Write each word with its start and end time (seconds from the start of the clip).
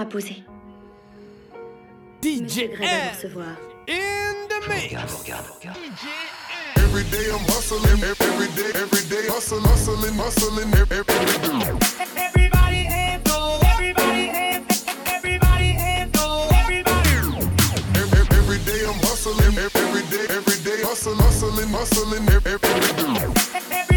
à 0.00 0.06
poser. 0.06 0.42
DJ 2.22 2.72
Greg 2.74 3.12
recevoir. 3.12 3.56
In 3.86 4.48
the 4.48 4.68
mix. 4.68 4.84
Regarde, 4.84 5.10
regarde, 5.20 5.48
regarde. 5.58 5.78
Every 6.76 7.04
day 7.10 7.30
I'm 7.30 7.44
hustling, 7.52 8.02
every 8.02 8.48
day, 8.56 8.70
every 8.74 9.04
day 9.08 9.28
hustling, 9.28 9.62
hustling, 9.62 10.16
hustling, 10.16 10.72
every 10.72 11.04
day. 11.04 11.20
Everybody 12.16 12.82
hands 12.84 13.30
go, 13.30 13.58
everybody 13.74 14.26
hands, 14.28 14.84
everybody 15.06 15.72
hands 15.72 16.12
go. 16.18 16.48
Every, 16.52 16.80
every 18.38 18.58
day 18.64 18.80
I'm 18.88 19.00
hustling, 19.04 19.58
every 19.58 20.02
day, 20.08 20.26
every 20.30 20.58
day 20.64 20.82
hustling, 20.82 21.16
hustling, 21.16 21.68
hustling, 21.68 22.28
every 22.28 22.58
day. 22.96 23.89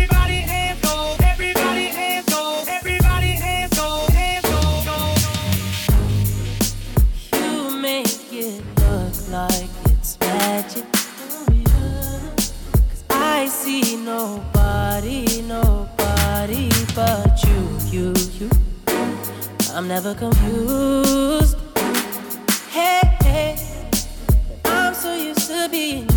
I'm 19.75 19.88
never 19.88 20.13
confused. 20.13 21.57
Hey, 22.69 23.01
hey, 23.23 23.57
I'm 24.66 24.94
so 24.94 25.16
used 25.16 25.47
to 25.47 25.67
being 25.67 26.12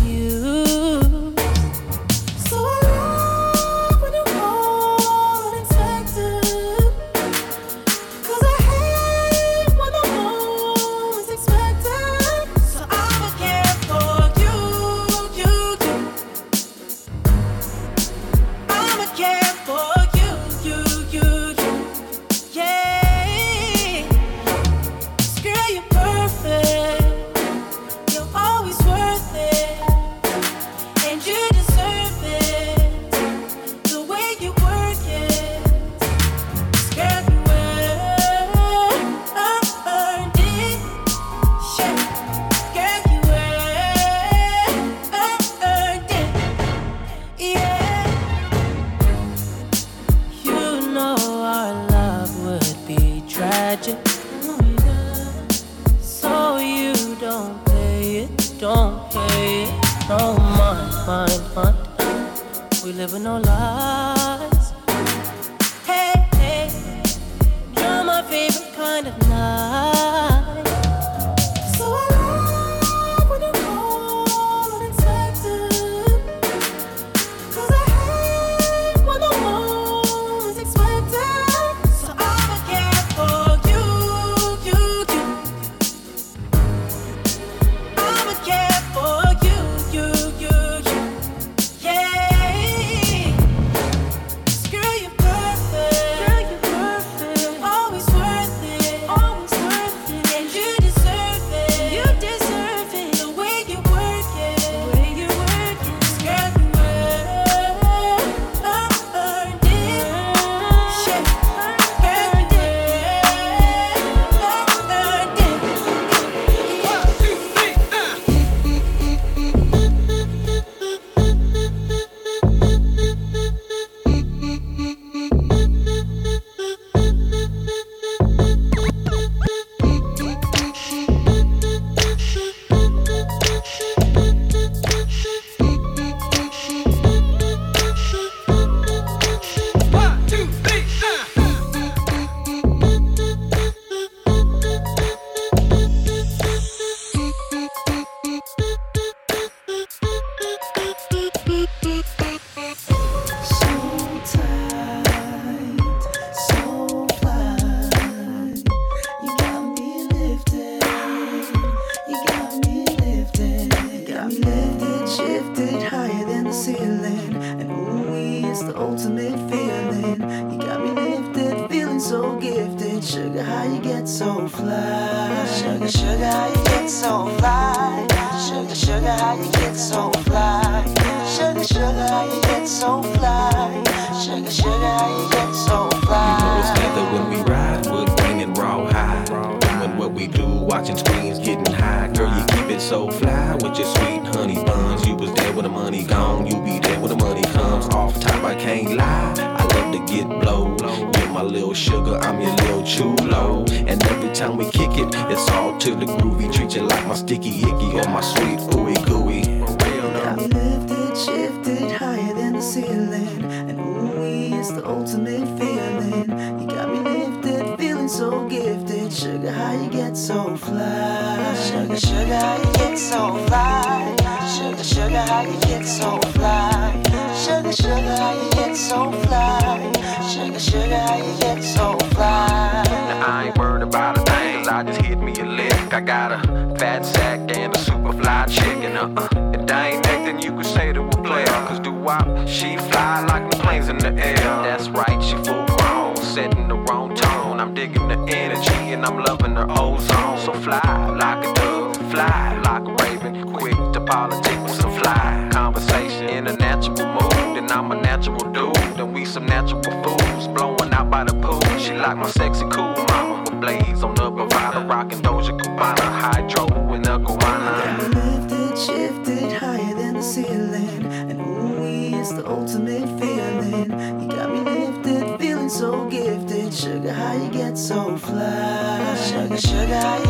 like 252.63 252.85
a 252.87 252.93
raven. 253.03 253.53
Quick 253.53 253.77
to 253.93 254.01
politic 254.01 254.63
with 254.63 254.75
some 254.81 254.91
fly 254.99 255.47
conversation 255.51 256.29
in 256.29 256.47
a 256.47 256.53
natural 256.53 257.05
mood. 257.15 257.57
And 257.57 257.71
I'm 257.71 257.91
a 257.91 257.99
natural 258.01 258.45
dude, 258.51 258.77
and 258.99 259.13
we 259.13 259.25
some 259.25 259.45
natural 259.45 259.81
fools. 260.03 260.47
Blowing 260.47 260.93
out 260.93 261.09
by 261.09 261.23
the 261.23 261.33
pool. 261.33 261.61
She 261.77 261.93
like 261.93 262.17
my 262.17 262.29
sexy 262.29 262.65
cool 262.69 262.95
mama. 263.09 263.43
With 263.45 263.59
blades 263.61 264.03
on 264.03 264.15
the 264.15 264.29
bravado, 264.29 264.85
rocking 264.87 265.21
Doja 265.21 265.53
Cubana, 265.59 266.07
hydro 266.23 266.93
in 266.93 267.01
the 267.01 267.17
guana. 267.17 267.73
lifted, 268.19 268.77
shifted 268.77 269.51
higher 269.53 269.93
than 269.95 270.13
the 270.15 270.23
ceiling. 270.23 271.05
And 271.29 271.39
ooh, 271.41 272.19
it's 272.19 272.31
the 272.31 272.47
ultimate 272.47 273.07
feeling. 273.19 273.89
You 274.21 274.27
got 274.29 274.49
me 274.53 274.59
lifted, 274.61 275.39
feeling 275.39 275.69
so 275.69 276.05
gifted. 276.09 276.73
Sugar, 276.73 277.11
how 277.11 277.33
you 277.33 277.49
get 277.49 277.77
so 277.77 278.17
fly? 278.17 279.15
Sugar, 279.15 279.57
sugar, 279.57 280.26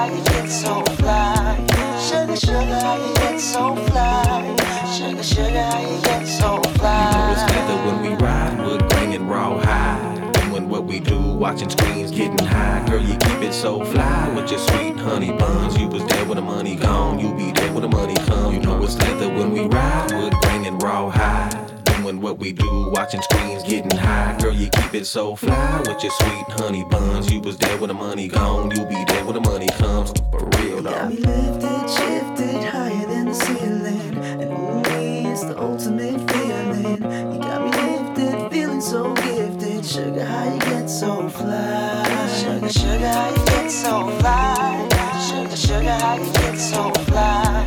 how 0.00 0.06
you 0.06 0.24
get 0.24 0.48
so 0.48 0.82
fly? 0.96 1.56
Sugar, 2.00 2.36
sugar, 2.36 2.80
how 2.80 2.96
you 2.96 3.14
get 3.14 3.38
so 3.38 3.76
fly? 3.76 4.56
Sugar, 4.96 5.22
sugar, 5.22 5.62
how 5.62 5.80
you 5.80 6.00
get 6.02 6.26
so 6.26 6.46
You 6.46 6.56
know 6.56 7.32
it's 7.32 7.42
fly? 7.42 7.52
leather 7.54 7.78
when 7.86 8.02
we 8.02 8.14
ride, 8.24 8.88
grain 8.88 9.12
and 9.12 9.28
raw 9.28 9.58
high. 9.60 10.30
Doing 10.48 10.68
what 10.70 10.84
we 10.84 11.00
do, 11.00 11.20
watching 11.20 11.68
screens, 11.68 12.10
getting 12.10 12.46
high. 12.46 12.82
Girl, 12.88 13.02
you 13.02 13.16
keep 13.18 13.42
it 13.42 13.52
so 13.52 13.84
fly 13.84 14.32
with 14.34 14.50
your 14.50 14.60
sweet 14.60 14.96
honey 14.96 15.32
buns. 15.32 15.76
You 15.78 15.88
was 15.88 16.04
there 16.06 16.24
when 16.24 16.36
the 16.36 16.42
money 16.42 16.76
gone, 16.76 17.18
you 17.20 17.34
be 17.34 17.52
there 17.52 17.72
when 17.72 17.82
the 17.82 17.88
money 17.88 18.14
come. 18.14 18.54
You 18.54 18.60
know 18.60 18.82
it's 18.82 18.96
leather 18.98 19.28
when 19.28 19.52
we 19.52 19.66
ride, 19.66 20.32
grain 20.40 20.64
and 20.64 20.82
raw 20.82 21.10
high. 21.10 21.79
Doing 22.10 22.22
what 22.22 22.40
we 22.40 22.50
do, 22.50 22.90
watching 22.90 23.22
screens, 23.22 23.62
getting 23.62 23.96
high. 23.96 24.36
Girl, 24.40 24.52
you 24.52 24.68
keep 24.68 24.94
it 24.94 25.04
so 25.04 25.36
fly 25.36 25.78
with 25.78 26.02
your 26.02 26.10
sweet 26.10 26.44
honey 26.48 26.84
buns. 26.90 27.30
You 27.30 27.38
was 27.38 27.56
there 27.56 27.78
when 27.78 27.86
the 27.86 27.94
money 27.94 28.26
gone, 28.26 28.72
you'll 28.72 28.86
be 28.86 29.04
there 29.06 29.24
when 29.24 29.34
the 29.34 29.40
money 29.40 29.68
comes. 29.78 30.12
For 30.32 30.44
real 30.58 30.82
Got 30.82 31.08
me 31.10 31.18
lifted, 31.18 31.88
shifted 31.88 32.64
higher 32.64 33.06
than 33.06 33.26
the 33.26 33.34
ceiling. 33.34 34.14
And 34.42 34.50
ooh, 34.50 35.30
it's 35.30 35.44
the 35.44 35.56
ultimate 35.56 36.28
feeling. 36.32 37.00
You 37.32 37.38
got 37.38 37.62
me 37.62 37.70
lifted, 37.78 38.50
feeling 38.50 38.80
so 38.80 39.14
gifted. 39.14 39.86
Sugar, 39.86 40.24
how 40.24 40.52
you 40.52 40.58
get 40.58 40.90
so 40.90 41.28
fly? 41.28 42.28
Sugar, 42.42 42.72
sugar, 42.72 43.08
how 43.08 43.30
you 43.30 43.44
get 43.46 43.70
so 43.70 44.10
fly? 44.18 44.88
Sugar, 45.28 45.56
sugar, 45.56 45.90
how 45.90 46.14
you 46.16 46.32
get 46.32 46.58
so 46.58 46.90
fly? 47.04 47.66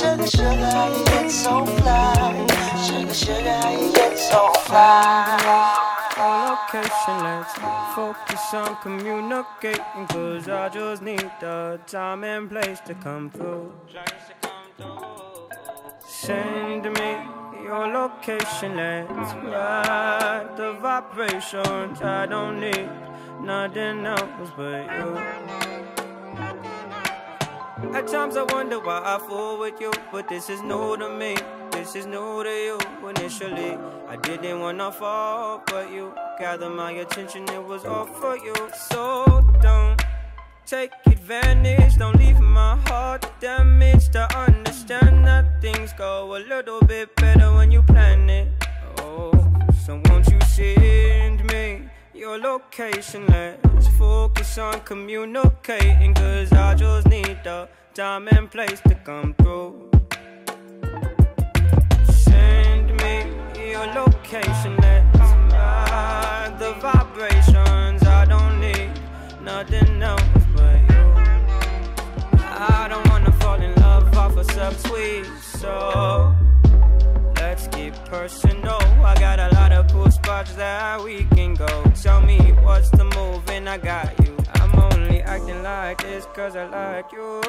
Sugar, 0.00 0.26
sugar, 0.26 0.70
how 0.70 0.96
you 0.96 1.04
get 1.04 1.30
so 1.30 1.66
fly? 1.66 2.71
Sugar, 2.82 3.14
sugar, 3.14 3.52
how 3.52 3.70
you 3.70 3.92
get 3.92 4.18
so 4.18 4.52
fly? 4.66 5.82
on 6.18 6.50
location, 6.50 7.16
let's 7.22 7.54
focus 7.94 8.54
on 8.54 8.76
communicating. 8.82 10.06
Cause 10.08 10.48
I 10.48 10.68
just 10.68 11.02
need 11.02 11.30
the 11.40 11.80
time 11.86 12.24
and 12.24 12.50
place 12.50 12.80
to 12.80 12.94
come 12.94 13.30
through. 13.30 13.72
Send 16.06 16.84
me 16.84 17.10
your 17.64 17.86
location, 17.86 18.76
let's 18.76 19.34
ride 19.34 20.50
the 20.56 20.72
vibrations. 20.80 22.02
I 22.02 22.26
don't 22.26 22.60
need 22.60 22.90
nothing 23.42 24.06
else 24.06 24.50
but 24.56 24.84
you. 24.96 26.11
At 27.90 28.06
times 28.08 28.36
I 28.36 28.44
wonder 28.44 28.78
why 28.78 29.02
I 29.04 29.18
fool 29.18 29.58
with 29.58 29.80
you, 29.80 29.92
but 30.10 30.28
this 30.28 30.48
is 30.48 30.62
new 30.62 30.96
to 30.96 31.08
me. 31.10 31.36
This 31.72 31.94
is 31.94 32.06
new 32.06 32.42
to 32.42 32.50
you. 32.50 32.78
Initially, 33.08 33.76
I 34.08 34.16
didn't 34.16 34.60
wanna 34.60 34.90
fall, 34.90 35.62
but 35.66 35.90
you 35.90 36.14
gathered 36.38 36.70
my 36.70 36.92
attention. 36.92 37.42
It 37.50 37.62
was 37.62 37.84
all 37.84 38.06
for 38.06 38.36
you. 38.38 38.54
So 38.88 39.44
don't 39.60 40.00
take 40.64 40.92
advantage. 41.06 41.96
Don't 41.96 42.16
leave 42.16 42.40
my 42.40 42.76
heart 42.86 43.26
damaged. 43.40 44.12
To 44.12 44.24
understand 44.36 45.26
that 45.26 45.60
things 45.60 45.92
go 45.94 46.36
a 46.36 46.40
little 46.40 46.80
bit 46.80 47.14
better 47.16 47.52
when 47.52 47.70
you 47.70 47.82
plan 47.82 48.30
it. 48.30 48.48
Oh, 48.98 49.32
so 49.84 50.00
won't 50.06 50.28
you 50.28 50.40
send 50.42 51.41
your 52.14 52.38
location? 52.38 53.26
Let's 53.26 53.88
focus 53.98 54.58
on 54.58 54.80
communicating. 54.80 56.14
Cause 56.14 56.52
I 56.52 56.74
just 56.74 57.08
need 57.08 57.38
the 57.44 57.68
time 57.94 58.28
and 58.28 58.50
place 58.50 58.80
to 58.88 58.94
come 58.96 59.34
through. 59.34 59.90
Send 62.10 62.96
me 63.02 63.26
your 63.70 63.86
location. 63.86 64.76
Let's 64.76 65.18
ride 65.52 66.56
the 66.58 66.74
vibrations. 66.80 68.02
I 68.02 68.24
don't 68.26 68.60
need 68.60 68.90
nothing 69.42 70.02
else 70.02 70.22
but 70.54 70.80
you. 70.90 71.02
I 72.44 72.86
don't 72.88 73.08
wanna 73.08 73.32
fall 73.32 73.60
in 73.60 73.74
love 73.76 74.16
off 74.16 74.36
a 74.36 74.44
subtweet, 74.44 75.26
so 75.40 76.34
let's 77.62 77.76
get 77.76 78.04
personal. 78.06 78.80
I 79.04 79.14
got 79.18 79.38
a 79.38 79.54
lot 79.54 79.72
of 79.72 79.90
cool 79.92 80.10
spots 80.10 80.54
that 80.54 81.02
we 81.02 81.24
can 81.34 81.54
go. 81.54 81.84
Tell 82.00 82.20
me 82.20 82.38
what's 82.62 82.90
the 82.90 83.04
move, 83.04 83.48
and 83.50 83.68
I 83.68 83.78
got 83.78 84.18
you. 84.24 84.36
I'm 84.54 84.74
only 84.92 85.22
acting 85.22 85.62
like 85.62 86.02
this 86.02 86.26
cause 86.34 86.56
I 86.56 86.66
like 86.66 87.12
you. 87.12 87.40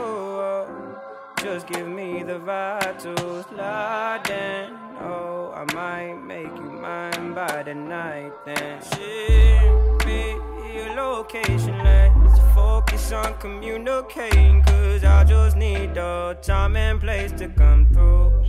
Just 1.41 1.67
give 1.67 1.88
me 1.88 2.24
the 2.24 2.39
vibe 2.39 3.00
to 3.03 3.43
slide 3.50 4.29
in. 4.29 4.74
Oh, 5.01 5.51
I 5.53 5.74
might 5.74 6.13
make 6.13 6.55
you 6.55 6.72
mine 6.72 7.34
by 7.34 7.63
the 7.63 7.75
night 7.75 8.32
then. 8.46 8.82
Ship 8.82 10.05
me 10.05 10.38
your 10.74 10.96
location, 10.96 11.77
let's 11.84 12.39
focus 12.55 13.12
on 13.12 13.38
communicating. 13.39 14.63
Cause 14.63 15.03
I 15.03 15.24
just 15.24 15.58
need 15.58 15.96
the 15.96 16.38
time 16.41 16.75
and 16.75 17.00
place 17.00 17.32
to 17.34 17.50
come 17.50 17.88
through 17.88 18.43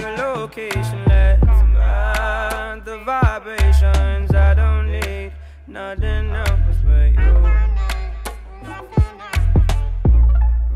your 0.00 0.16
location, 0.16 1.04
let's 1.06 1.44
ride 1.44 2.80
the 2.84 2.98
vibrations. 3.04 4.34
I 4.34 4.54
don't 4.54 4.90
need 4.90 5.32
nothing 5.66 6.30
else 6.30 6.76
but 6.82 7.12
you. 7.12 7.34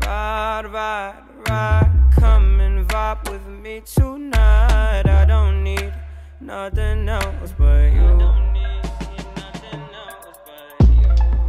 Ride, 0.01 0.67
ride, 0.71 1.15
ride, 1.49 1.91
come 2.19 2.59
and 2.59 2.87
vibe 2.87 3.31
with 3.31 3.47
me 3.47 3.81
tonight. 3.81 5.07
I 5.07 5.25
don't 5.25 5.63
need 5.63 5.91
nothing 6.39 7.09
else 7.09 7.53
but 7.57 7.91
you. 7.97 8.35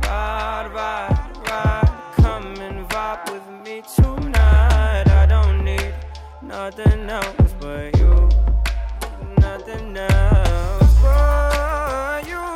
Ride, 0.03 0.71
ride, 0.73 1.19
ride, 1.49 1.93
come 2.15 2.55
and 2.57 2.89
vibe 2.89 3.31
with 3.31 3.47
me 3.67 3.83
tonight. 3.95 5.09
I 5.09 5.27
don't 5.29 5.63
need 5.63 5.95
nothing 6.43 7.11
else 7.11 7.46
for 7.67 7.91
you. 7.99 8.29
Nothing 9.41 9.97
else 9.97 10.93
for 11.03 12.21
you. 12.31 12.47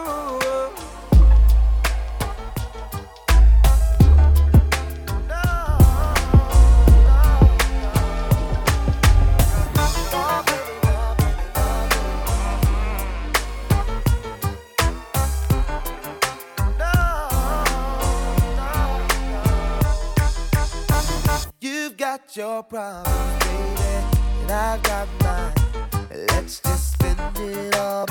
You've 21.61 21.97
got 21.97 22.37
your 22.37 22.62
problems. 22.62 23.39
I 24.52 24.78
got 24.83 25.07
mine. 25.23 25.54
Let's 26.11 26.61
just 26.61 26.95
spend 26.95 27.21
it 27.38 27.76
all. 27.76 28.10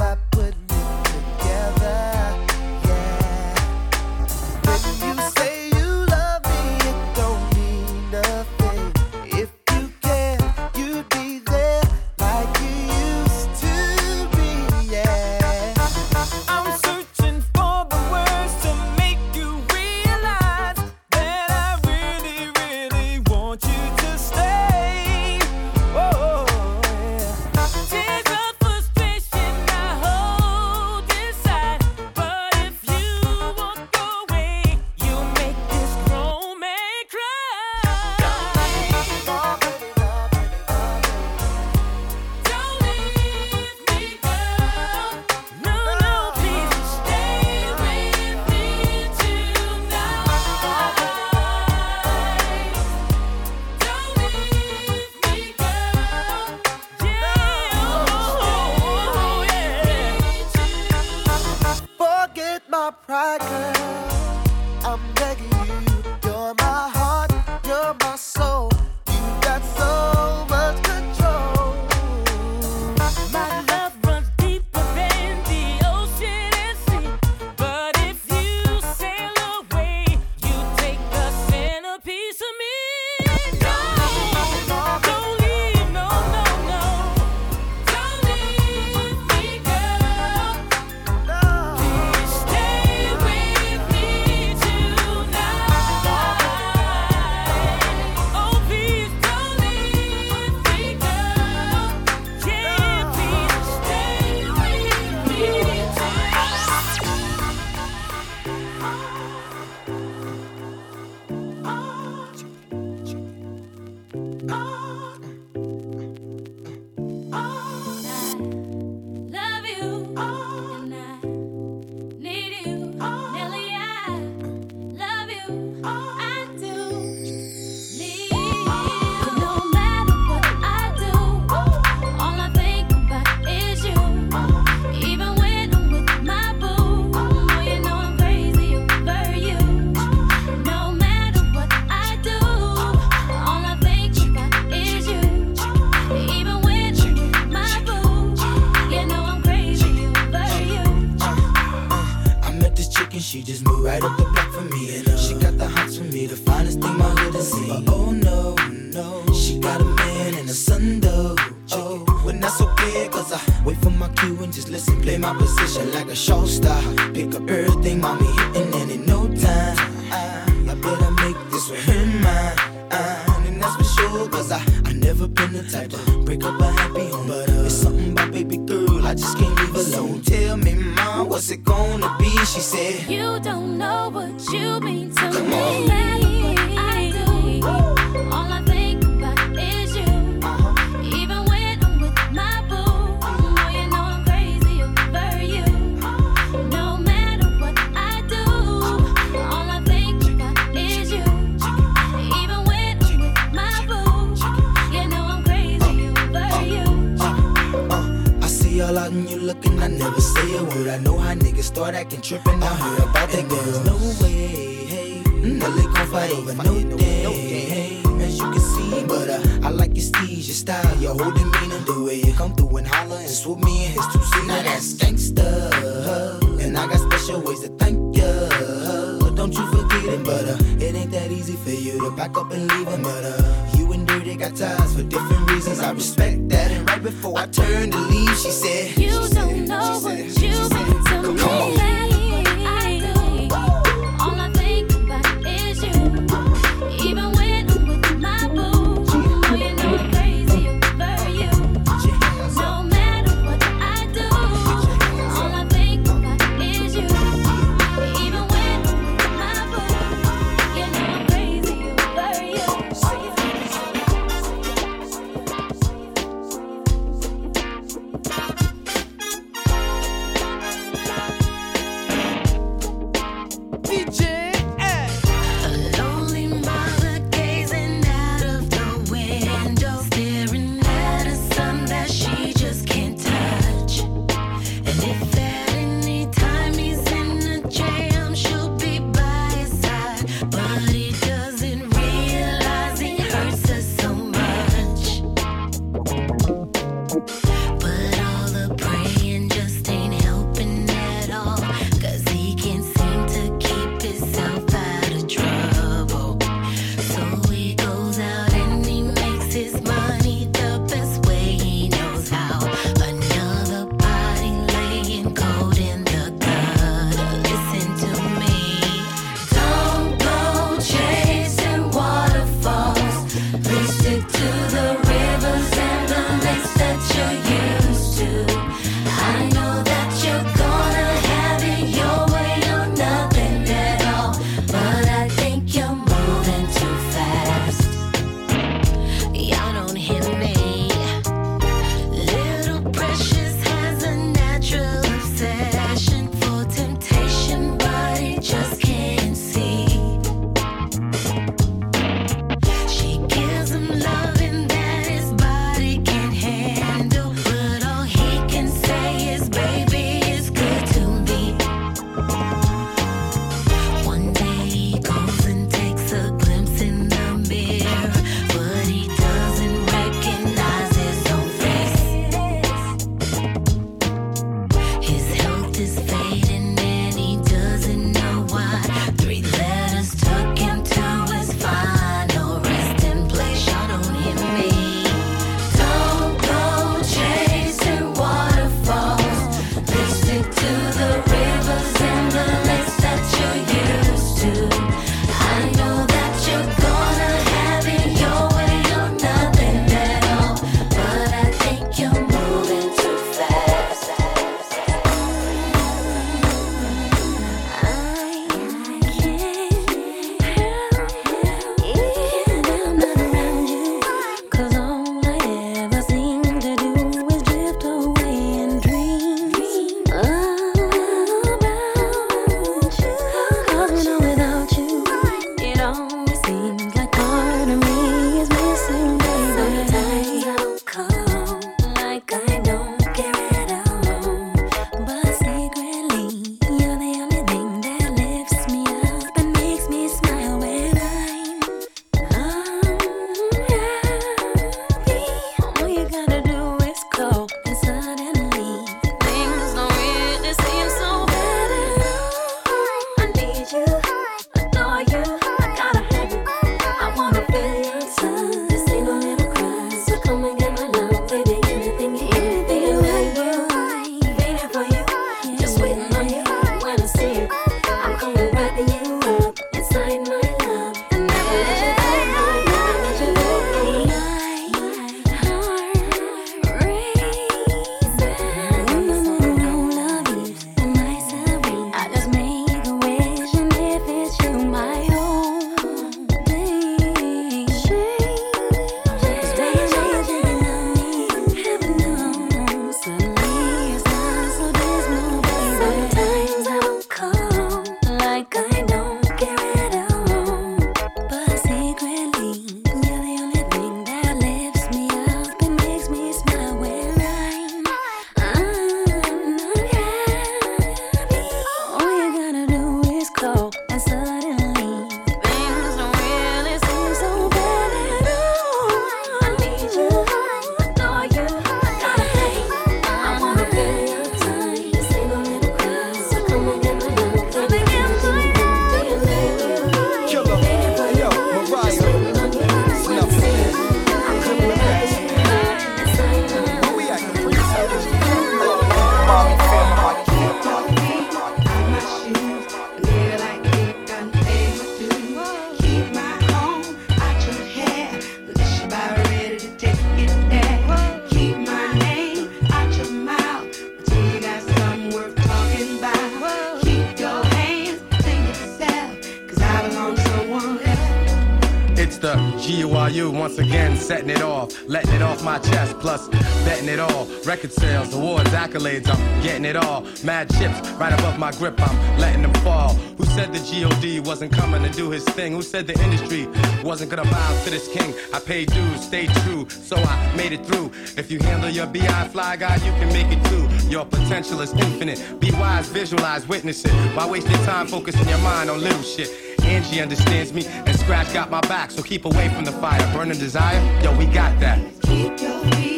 My 565.49 565.59
chest. 565.59 565.99
Plus, 565.99 566.27
betting 566.65 566.89
it 566.89 566.99
all. 566.99 567.25
Record 567.45 567.71
sales, 567.71 568.13
awards, 568.13 568.49
accolades, 568.51 569.07
I'm 569.09 569.41
getting 569.41 569.65
it 569.65 569.75
all. 569.75 570.01
Mad 570.23 570.49
chips 570.57 570.89
right 571.01 571.13
above 571.13 571.39
my 571.39 571.51
grip, 571.53 571.75
I'm 571.79 572.19
letting 572.19 572.43
them 572.43 572.53
fall. 572.65 572.93
Who 573.17 573.25
said 573.25 573.51
the 573.51 573.59
GOD 573.59 574.25
wasn't 574.27 574.51
coming 574.53 574.83
to 574.83 574.89
do 574.89 575.09
his 575.09 575.23
thing? 575.37 575.53
Who 575.53 575.61
said 575.61 575.87
the 575.87 575.97
industry 576.03 576.47
wasn't 576.83 577.09
gonna 577.09 577.29
bow 577.29 577.63
to 577.63 577.69
this 577.69 577.87
king? 577.87 578.13
I 578.33 578.39
paid 578.39 578.71
dues, 578.71 579.01
stayed 579.01 579.31
true, 579.43 579.67
so 579.69 579.95
I 579.97 580.35
made 580.35 580.51
it 580.51 580.65
through. 580.65 580.91
If 581.17 581.31
you 581.31 581.39
handle 581.39 581.69
your 581.69 581.87
BI 581.87 582.27
fly 582.31 582.55
guy, 582.57 582.75
you 582.75 582.91
can 582.99 583.09
make 583.09 583.31
it 583.35 583.43
too. 583.45 583.67
Your 583.89 584.05
potential 584.05 584.61
is 584.61 584.71
infinite. 584.73 585.39
Be 585.39 585.51
wise, 585.51 585.87
visualize, 585.89 586.47
witness 586.47 586.85
it. 586.85 586.91
Why 587.15 587.27
waste 587.27 587.49
your 587.49 587.63
time 587.65 587.87
focusing 587.87 588.27
your 588.29 588.39
mind 588.39 588.69
on 588.69 588.81
little 588.81 589.01
shit? 589.01 589.29
Angie 589.63 590.01
understands 590.01 590.53
me, 590.53 590.65
and 590.65 590.98
Scratch 591.09 591.33
got 591.33 591.49
my 591.49 591.59
back, 591.61 591.89
so 591.89 592.03
keep 592.03 592.25
away 592.25 592.49
from 592.49 592.65
the 592.65 592.71
fire. 592.71 593.01
Burning 593.11 593.39
desire, 593.39 593.81
yo, 594.03 594.15
we 594.15 594.27
got 594.27 594.59
that. 594.59 595.88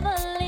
never 0.00 0.38
leave. 0.38 0.47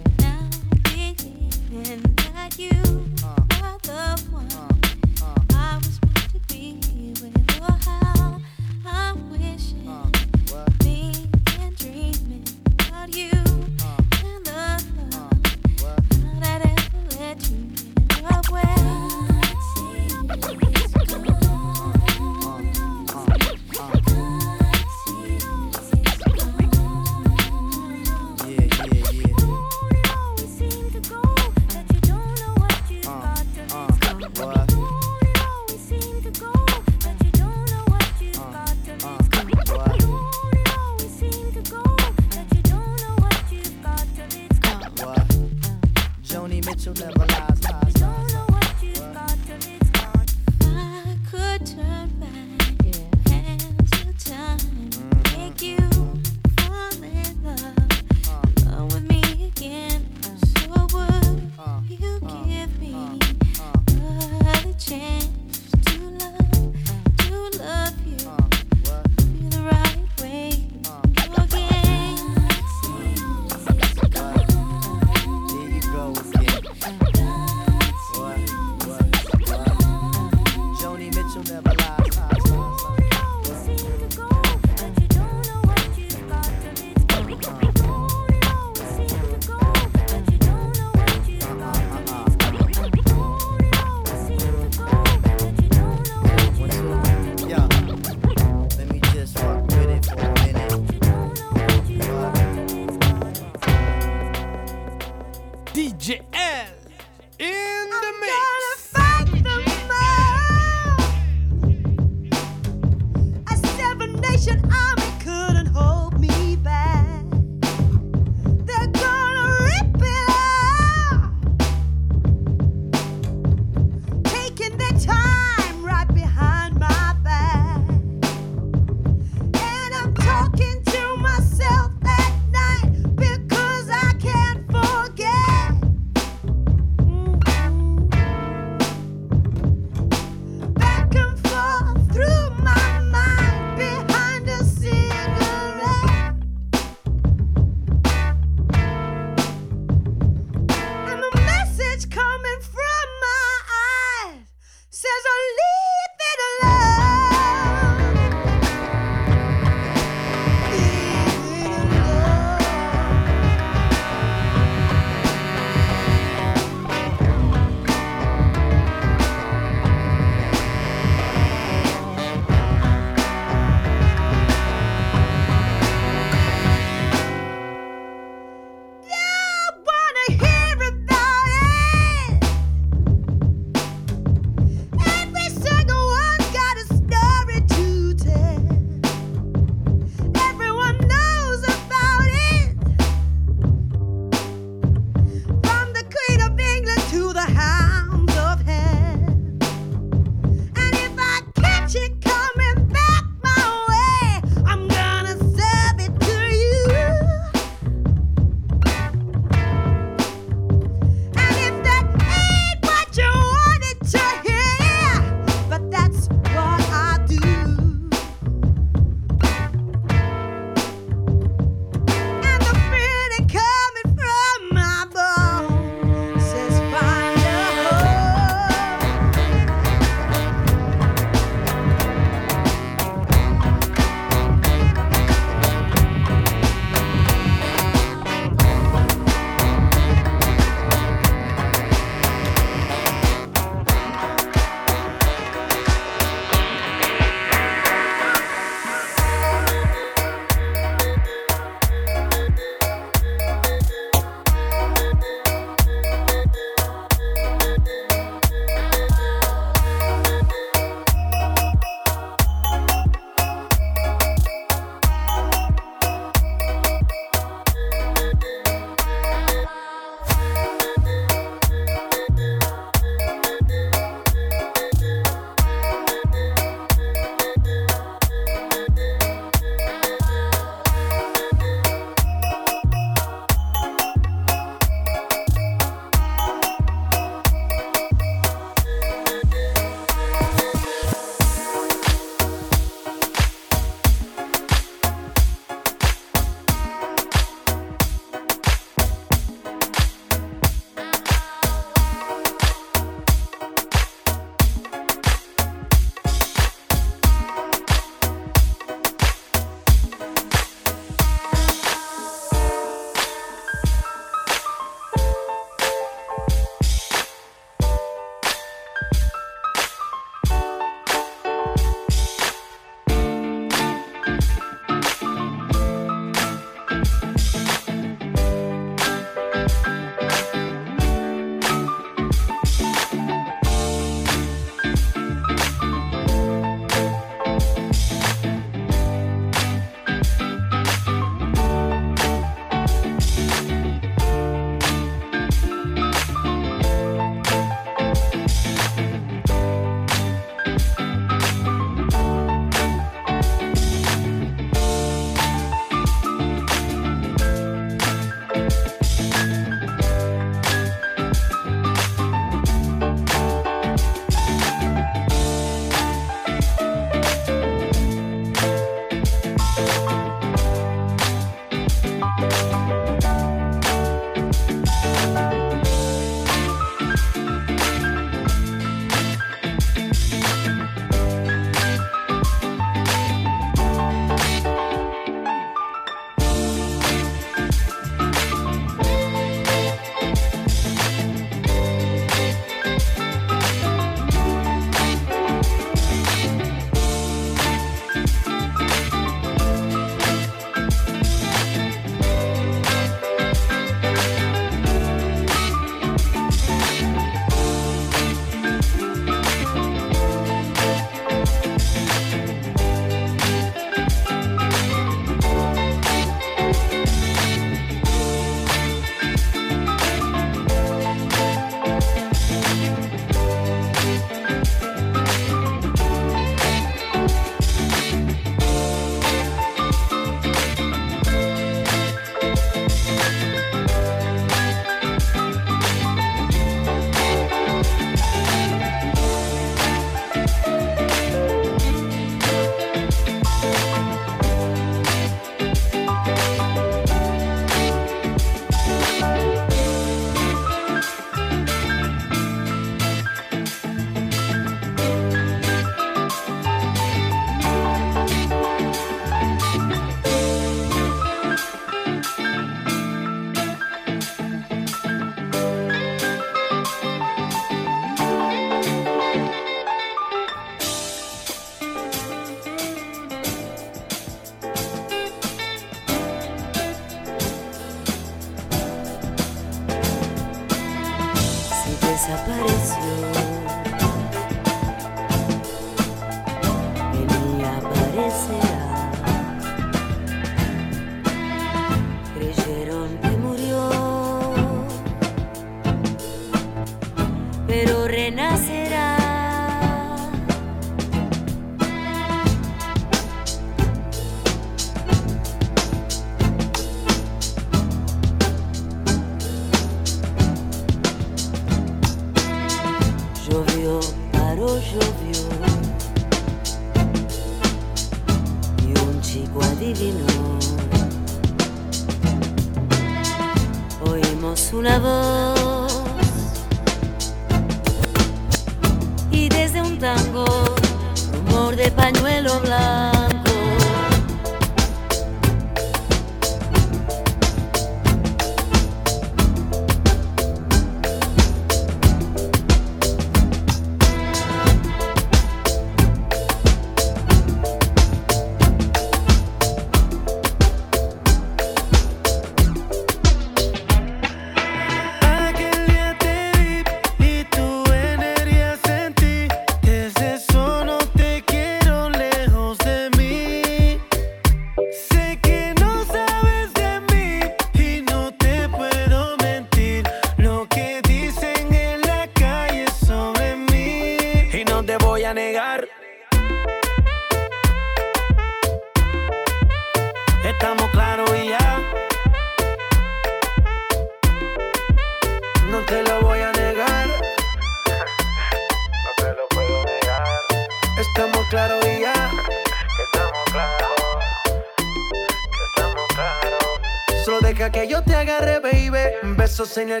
Besos 599.72 599.78
en 599.78 599.90
el 599.90 600.00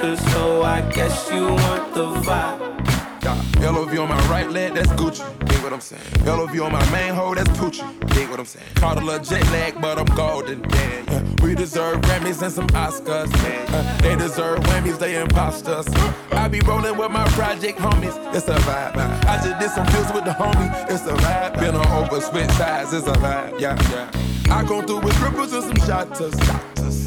So 0.00 0.62
I 0.62 0.80
guess 0.94 1.30
you 1.30 1.44
want 1.44 1.92
the 1.92 2.06
vibe. 2.22 3.22
Yeah, 3.22 3.68
LOV 3.68 3.98
on 3.98 4.08
my 4.08 4.28
right 4.28 4.50
leg, 4.50 4.72
that's 4.72 4.88
Gucci. 4.92 5.22
Dig 5.46 5.62
what 5.62 5.74
I'm 5.74 5.80
saying. 5.82 6.00
LOV 6.24 6.58
on 6.62 6.72
my 6.72 6.90
main 6.90 7.12
hoe, 7.12 7.34
that's 7.34 7.50
Poochie. 7.50 7.84
Dig 8.14 8.30
what 8.30 8.40
I'm 8.40 8.46
saying. 8.46 8.64
Caught 8.76 8.96
a 8.96 9.04
little 9.04 9.22
jet 9.22 9.44
lag, 9.52 9.78
but 9.78 9.98
I'm 9.98 10.06
golden. 10.16 10.64
Yeah, 10.70 11.02
yeah. 11.06 11.22
We 11.42 11.54
deserve 11.54 12.00
Grammys 12.00 12.40
and 12.40 12.50
some 12.50 12.68
Oscars. 12.68 13.30
Uh, 13.34 13.98
they 13.98 14.16
deserve 14.16 14.60
Whammies, 14.60 14.98
they 14.98 15.20
imposters. 15.20 15.86
I 16.32 16.48
be 16.48 16.60
rolling 16.60 16.96
with 16.96 17.10
my 17.10 17.28
project 17.28 17.78
homies. 17.78 18.16
It's 18.34 18.48
a 18.48 18.54
vibe. 18.54 18.96
I 19.26 19.36
just 19.44 19.60
did 19.60 19.70
some 19.70 19.86
deals 19.88 20.10
with 20.14 20.24
the 20.24 20.30
homie. 20.30 20.90
It's 20.90 21.04
a 21.04 21.12
vibe. 21.12 21.60
Been 21.60 21.74
on 21.74 21.86
over 22.04 22.22
switch 22.22 22.50
sides. 22.52 22.94
It's 22.94 23.06
a 23.06 23.12
vibe. 23.12 23.60
Yeah, 23.60 23.76
yeah. 23.90 24.56
I 24.56 24.64
go 24.64 24.80
through 24.80 25.00
with 25.00 25.20
rippers 25.20 25.52
and 25.52 25.62
some 25.64 25.86
shotters. 25.86 26.34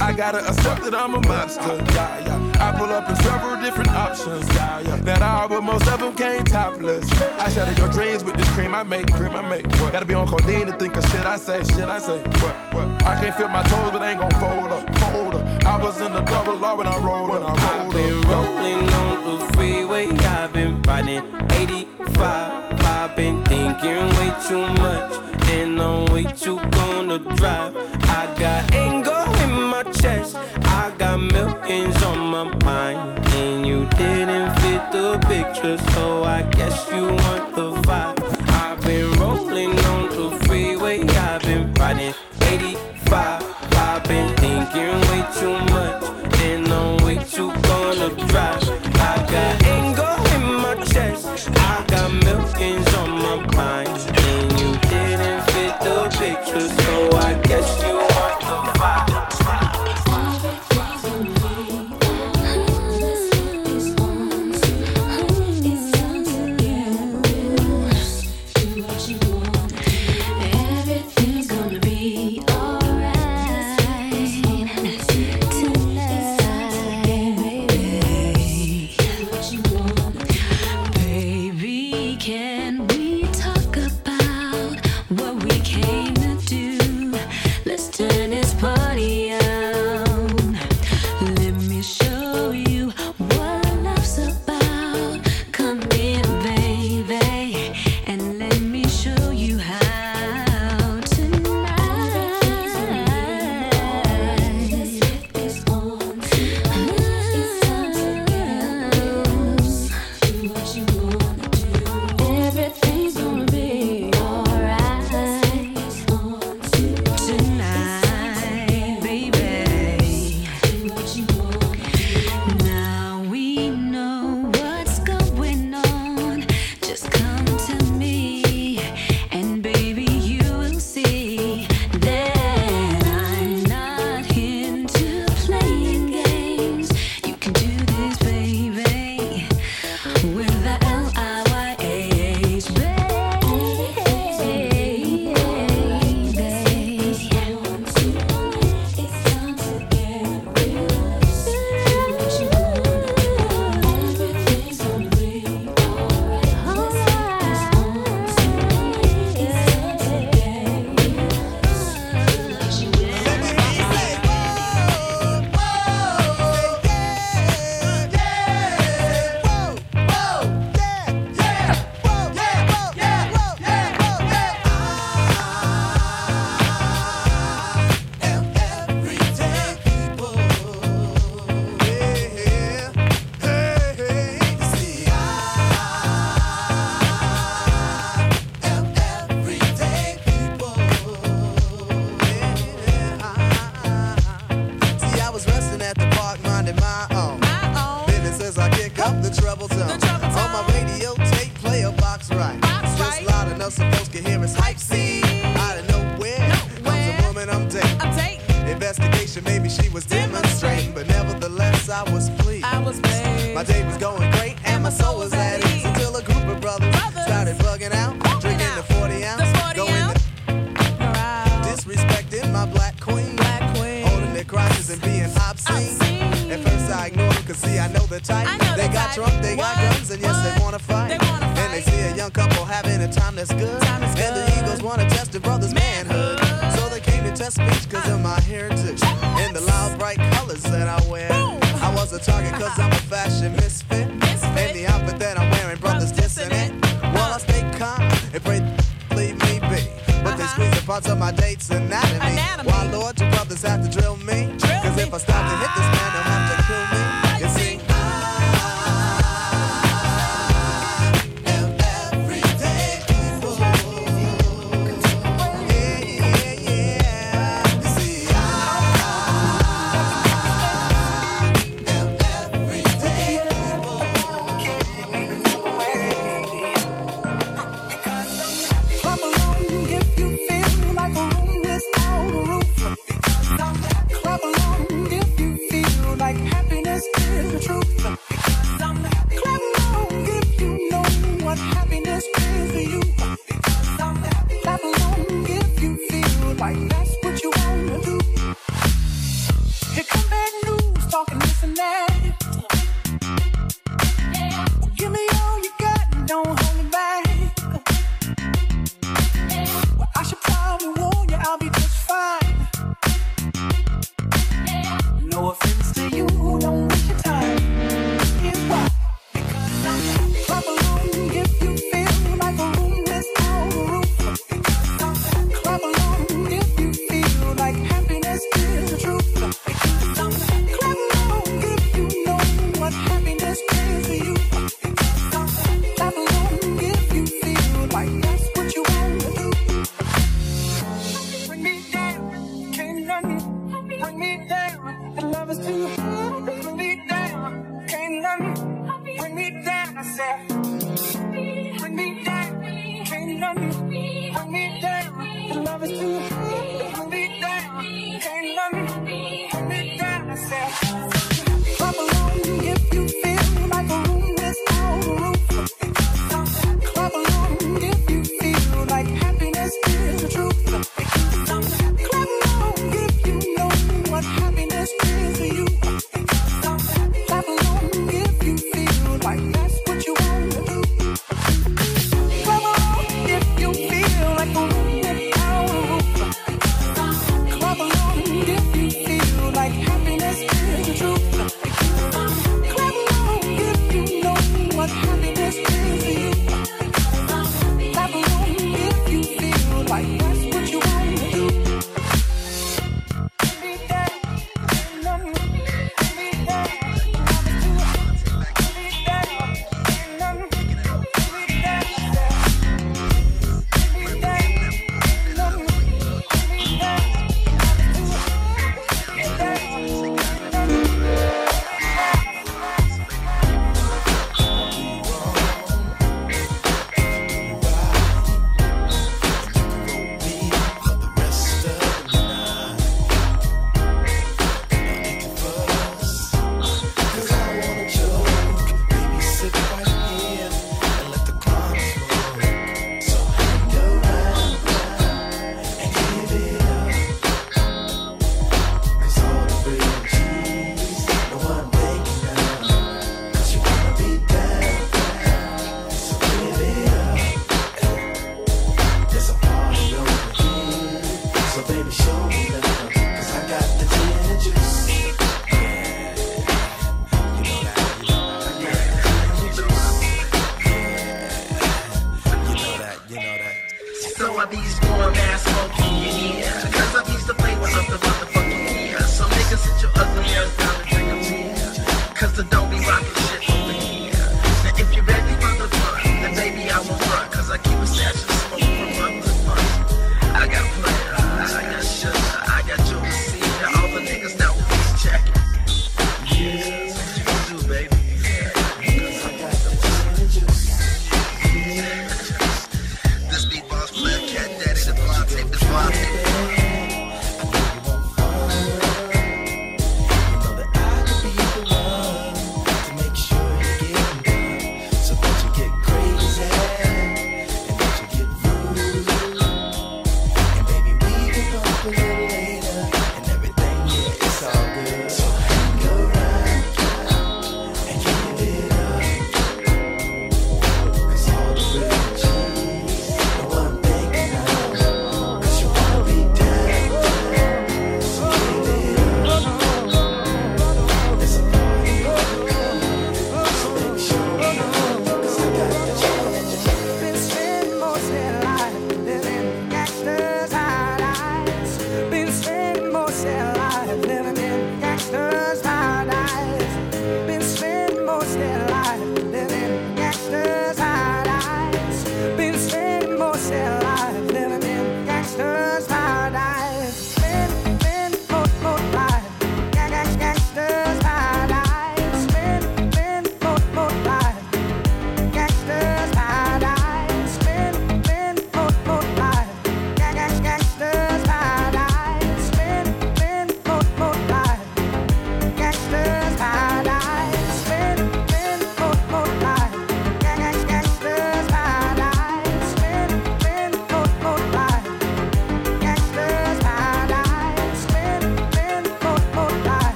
I 0.00 0.12
gotta 0.12 0.38
accept 0.46 0.82
that 0.84 0.94
I'm 0.94 1.14
a 1.14 1.20
monster. 1.26 1.62
Yeah, 1.94 2.26
yeah. 2.26 2.46
I 2.60 2.72
pull 2.78 2.90
up 2.92 3.08
in 3.08 3.16
several 3.16 3.60
different 3.62 3.90
options. 3.90 4.46
Yeah, 4.54 4.80
yeah. 4.80 4.96
That 4.96 5.22
all, 5.22 5.48
but 5.48 5.62
most 5.62 5.88
of 5.88 6.00
them 6.00 6.14
came 6.14 6.44
topless. 6.44 7.10
I 7.40 7.48
shatter 7.48 7.72
your 7.80 7.90
dreams 7.90 8.22
with 8.22 8.36
this 8.36 8.48
cream 8.50 8.74
I 8.74 8.82
make. 8.82 9.10
Cream 9.12 9.32
I 9.34 9.42
make. 9.48 9.66
What? 9.80 9.92
Gotta 9.92 10.04
be 10.06 10.14
on 10.14 10.28
codeine 10.28 10.66
to 10.66 10.72
think 10.72 10.96
of 10.96 11.04
shit 11.10 11.24
I 11.24 11.36
say. 11.36 11.62
Shit 11.64 11.88
I 11.88 11.98
say. 11.98 12.18
What? 12.18 12.74
What? 12.74 13.02
I 13.06 13.20
can't 13.20 13.34
feel 13.36 13.48
my 13.48 13.62
toes, 13.64 13.90
but 13.90 14.02
I 14.02 14.10
ain't 14.12 14.20
gon' 14.20 14.30
fold 14.32 14.70
up. 14.72 14.96
Fold 14.98 15.34
up. 15.36 15.64
I 15.64 15.82
was 15.82 16.00
in 16.00 16.12
the 16.12 16.20
double 16.20 16.56
law 16.56 16.76
when 16.76 16.86
I 16.86 16.98
rolled. 16.98 17.30
When 17.30 17.42
I 17.42 17.48
rolled 17.48 17.60
I've 17.60 17.92
been 17.92 18.18
up. 18.18 18.30
rolling 18.30 18.88
on 18.90 19.38
the 19.38 19.52
freeway. 19.54 20.08
I've 20.08 20.52
been 20.52 20.82
riding 20.82 21.22
85. 21.52 22.80
I've 22.82 23.16
been 23.16 23.44
thinking 23.44 24.08
way 24.18 24.32
too 24.46 24.66
much. 24.82 25.12
And 25.48 25.80
I'm 25.80 26.04
way 26.12 26.24
too 26.24 26.58
gonna 26.70 27.18
drive. 27.36 27.76
I 28.08 28.34
got 28.38 28.74
I 30.34 30.92
got 30.98 31.18
millions 31.20 32.02
on 32.02 32.18
my 32.18 32.44
mind. 32.64 33.26
And 33.34 33.66
you 33.66 33.86
didn't 33.96 34.54
fit 34.60 34.82
the 34.90 35.18
picture, 35.26 35.78
so 35.92 36.24
I 36.24 36.42
guess 36.42 36.90
you 36.90 37.06
want 37.06 37.54
the 37.54 37.72
vibe. 37.82 38.18
I've 38.48 38.80
been 38.82 39.12
rolling 39.20 39.78
on 39.92 40.08
the 40.08 40.44
freeway, 40.46 41.02
I've 41.02 41.42
been 41.42 41.72
riding 41.74 42.14
85. 42.40 43.42
I've 43.72 44.04
been 44.04 44.34
thinking 44.36 45.00
way 45.08 45.24
too 45.38 45.52
much. 45.72 45.75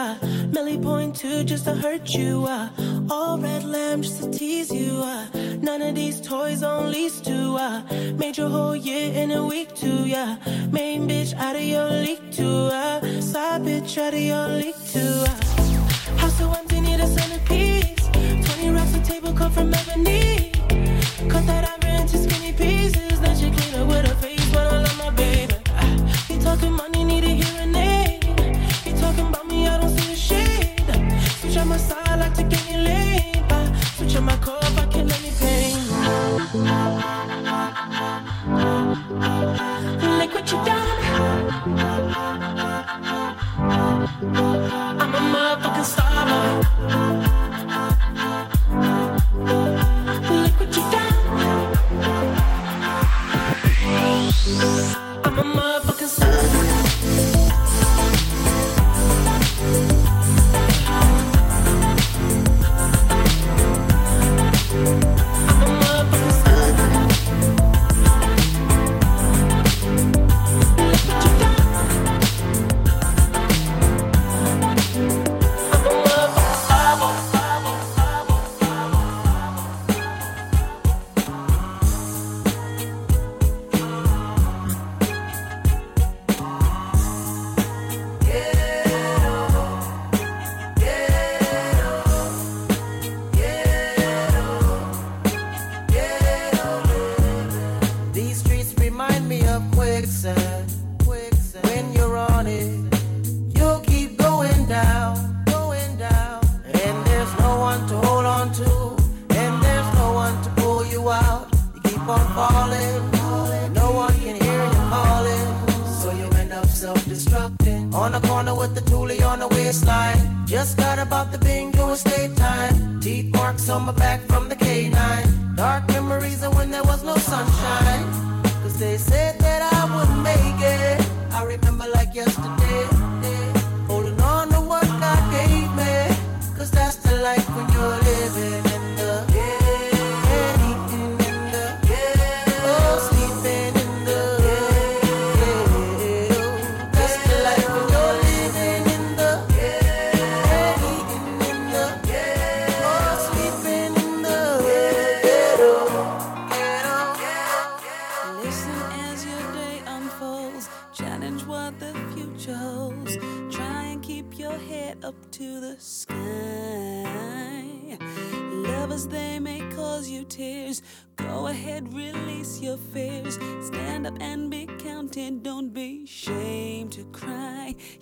Uh. 0.00 0.16
Point 0.82 1.14
two 1.14 1.44
just 1.44 1.64
to 1.64 1.74
hurt 1.74 2.14
you. 2.14 2.46
Uh. 2.46 2.69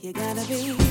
you 0.09 0.15
gonna 0.15 0.45
be. 0.47 0.88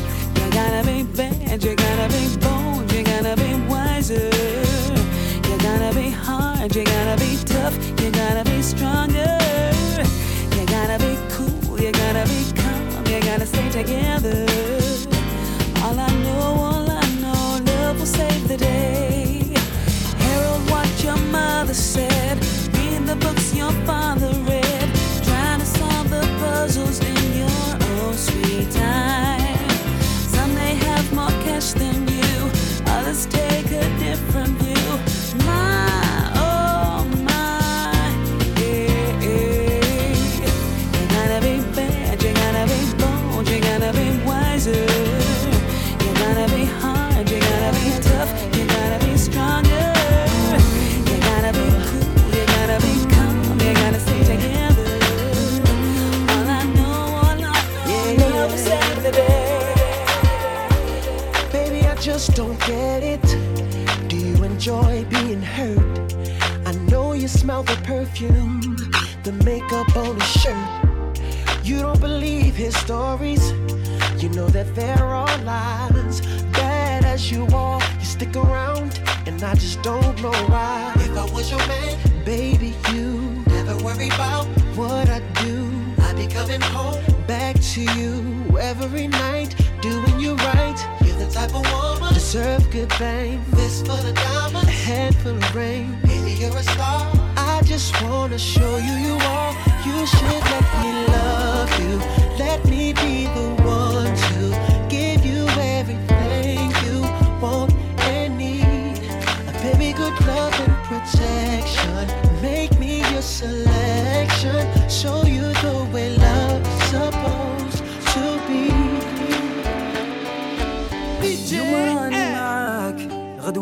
that 74.57 74.73
there 74.73 75.05
are 75.05 75.37
lies. 75.43 76.21
Bad 76.51 77.05
as 77.05 77.31
you 77.31 77.45
are, 77.53 77.79
you 77.99 78.05
stick 78.05 78.35
around, 78.35 78.99
and 79.27 79.43
I 79.43 79.53
just 79.53 79.83
don't 79.83 80.19
know 80.23 80.33
why. 80.49 80.93
If 80.95 81.15
I 81.15 81.25
was 81.31 81.51
your 81.51 81.59
man, 81.67 81.95
baby, 82.25 82.73
you 82.91 83.43
never 83.45 83.77
worry 83.85 84.07
about 84.07 84.45
what 84.75 85.09
I 85.09 85.19
do. 85.45 85.59
I 85.99 86.13
be 86.13 86.25
coming 86.25 86.61
home 86.61 87.03
back 87.27 87.55
to 87.73 87.81
you 87.99 88.57
every 88.57 89.07
night, 89.07 89.53
doing 89.79 90.19
you 90.19 90.33
right. 90.49 90.79
You're 91.05 91.19
the 91.23 91.29
type 91.31 91.53
of 91.53 91.63
woman 91.71 92.11
deserve 92.15 92.67
good 92.71 92.91
fame. 92.93 93.43
This 93.51 93.83
full 93.83 93.91
of 94.09 94.15
diamonds, 94.15 94.69
a 94.69 94.71
head 94.71 95.13
full 95.17 95.37
of 95.37 95.55
rain. 95.55 95.99
Baby, 96.01 96.31
you're 96.31 96.57
a 96.57 96.63
star. 96.63 97.05
I 97.37 97.61
just 97.63 97.93
wanna 98.01 98.39
show 98.39 98.77
you 98.77 98.95
you 99.07 99.15
are. 99.35 99.53
You 99.85 100.07
should 100.07 100.41
let 100.51 100.65
me. 100.81 100.96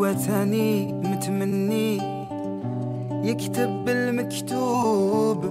وتاني 0.06 0.94
متمني 0.94 1.98
يكتب 3.30 3.86
بالمكتوب 3.86 5.46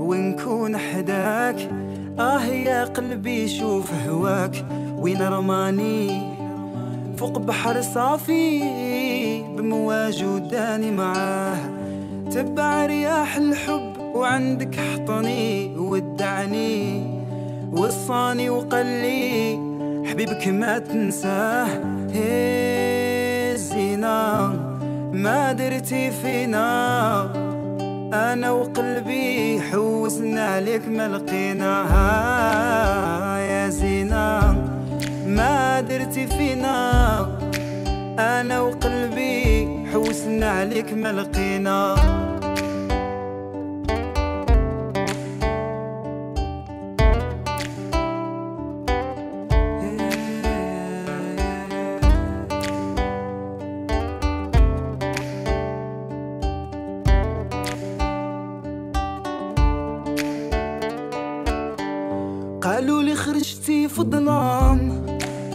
ونكون 0.00 0.76
حداك. 0.76 1.70
آه 2.18 2.44
يا 2.44 2.84
قلبي 2.84 3.48
شوف 3.48 3.92
هواك 4.08 4.64
وين 4.98 5.22
رماني؟ 5.22 6.22
فوق 7.16 7.38
بحر 7.38 7.80
صافي 7.80 8.62
بمواج 9.56 10.24
وداني 10.24 10.90
معاه. 10.90 11.58
تبع 12.30 12.86
رياح 12.86 13.36
الحب 13.36 13.92
وعندك 14.14 14.74
حطني 14.74 15.76
ودعني. 15.78 17.04
وصاني 17.72 18.50
وقلي 18.50 19.58
حبيبك 20.04 20.48
ما 20.48 20.78
تنساه. 20.78 21.68
ما 25.22 25.52
درتي 25.52 26.10
فينا. 26.10 26.70
أنا 28.12 28.50
وقلبي 28.50 29.60
حوسنا 29.60 30.44
عليك 30.46 30.88
ما 30.88 31.08
لقينا. 31.08 31.74
يا 33.40 33.68
زينة 33.68 34.54
ما 35.26 35.80
درتي 35.80 36.26
فينا. 36.26 37.20
أنا 38.18 38.60
وقلبي 38.60 39.68
حوسنا 39.92 40.50
عليك 40.50 40.92
ما 40.92 41.12
لقينا. 41.12 41.94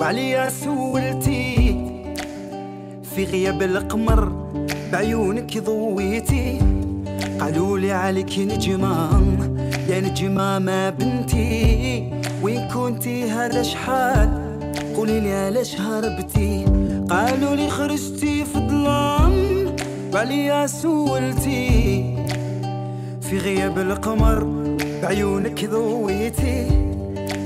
عليا 0.06 0.50
سولتي 0.50 1.56
في 3.16 3.24
غياب 3.24 3.62
القمر 3.62 4.32
بعيونك 4.92 5.58
ضويتي. 5.58 6.60
قالوا 7.40 7.78
لي 7.78 7.92
عليك 7.92 8.40
نجمة 8.40 9.10
يا 9.90 10.00
نجمة 10.02 10.60
ما 10.60 10.90
بنتي. 10.90 12.14
وين 12.42 12.68
كنتي 12.68 13.32
هذا 13.32 13.64
شحال؟ 13.64 14.30
قولي 14.96 15.20
لي 15.20 15.34
علاش 15.34 15.82
هربتي؟ 15.82 16.66
قالوا 17.10 17.56
لي 17.56 17.70
خرجتي 17.70 18.46
في 18.46 18.56
الظلام 18.56 19.34
وعليا 20.14 20.68
سولتي 20.68 22.16
في 23.22 23.38
غياب 23.38 23.80
القمر 23.80 24.44
بعيونك 25.02 25.66
ضويتي. 25.66 26.68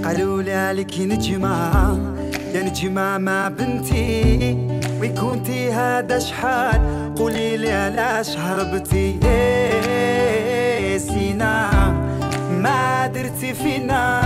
قالوا 0.03 0.41
لي 0.41 0.53
عليك 0.53 0.99
نجمة 0.99 2.20
يعني 2.53 2.67
يا 2.67 2.71
نجمة 2.71 3.17
مع 3.17 3.47
بنتي 3.47 4.57
وكنتي 5.01 5.71
هذا 5.71 6.19
شحال؟ 6.19 6.81
قولي 7.17 7.57
لي 7.57 7.71
علاش 7.71 8.37
هربتي؟ 8.37 9.19
إيه 9.23 10.97
سينا 10.97 11.69
ما 12.51 13.07
درتي 13.07 13.53
فينا. 13.53 14.21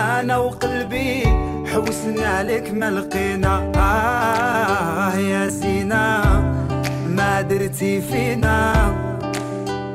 أنا 0.00 0.36
وقلبي 0.36 1.22
حوسنا 1.66 2.26
عليك 2.26 2.74
ما 2.74 2.90
لقينا. 2.90 3.72
آه 3.76 5.16
يا 5.16 5.48
سينا 5.48 6.22
ما 7.08 7.40
درتي 7.40 8.00
فينا. 8.00 8.72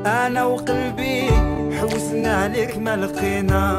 أنا 0.06 0.44
وقلبي 0.44 1.30
حوسنا 1.80 2.42
عليك 2.42 2.78
ما 2.78 2.96
لقينا. 2.96 3.78